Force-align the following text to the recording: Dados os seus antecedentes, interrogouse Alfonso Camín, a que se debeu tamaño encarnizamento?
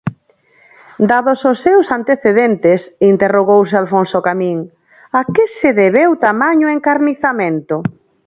Dados 1.11 1.39
os 1.51 1.57
seus 1.65 1.87
antecedentes, 1.99 2.81
interrogouse 3.11 3.75
Alfonso 3.81 4.17
Camín, 4.27 4.59
a 5.19 5.21
que 5.33 5.45
se 5.57 5.69
debeu 5.81 6.11
tamaño 6.27 6.67
encarnizamento? 6.77 7.75